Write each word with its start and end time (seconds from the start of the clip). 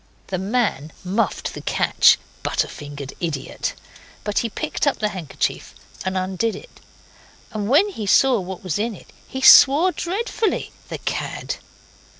The 0.29 0.39
man 0.39 0.91
muffed 1.03 1.53
the 1.53 1.61
catch 1.61 2.17
butter 2.41 2.67
fingered 2.67 3.13
idiot! 3.19 3.75
but 4.23 4.39
he 4.39 4.49
picked 4.49 4.87
up 4.87 4.97
the 4.97 5.09
handkerchief 5.09 5.75
and 6.03 6.17
undid 6.17 6.55
it, 6.55 6.79
and 7.51 7.69
when 7.69 7.87
he 7.89 8.07
saw 8.07 8.39
what 8.39 8.63
was 8.63 8.79
in 8.79 8.95
it 8.95 9.13
he 9.27 9.41
swore 9.41 9.91
dreadfully. 9.91 10.71
The 10.87 10.97
cad! 10.97 11.57